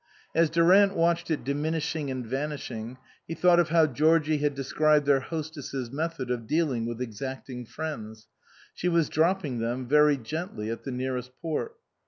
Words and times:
As 0.33 0.49
Durant 0.49 0.95
watched 0.95 1.29
it 1.29 1.43
diminishing 1.43 2.09
and 2.09 2.25
vanishing, 2.25 2.97
he 3.27 3.35
thought 3.35 3.59
of 3.59 3.69
how 3.69 3.85
Georgie 3.85 4.39
had 4.39 4.55
described 4.55 5.05
their 5.05 5.19
hostess's 5.19 5.91
method 5.91 6.31
of 6.31 6.47
dealing 6.47 6.87
with 6.87 6.99
exacting 6.99 7.67
friends. 7.67 8.27
She 8.73 8.89
was 8.89 9.09
dropping 9.09 9.59
them, 9.59 9.87
very 9.87 10.17
gently, 10.17 10.71
at 10.71 10.85
the 10.85 10.91
nearest 10.91 11.31
port. 11.39 11.75